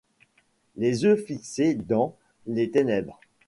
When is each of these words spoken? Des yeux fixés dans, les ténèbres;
Des 0.77 1.03
yeux 1.03 1.15
fixés 1.15 1.75
dans, 1.75 2.15
les 2.47 2.71
ténèbres; 2.71 3.19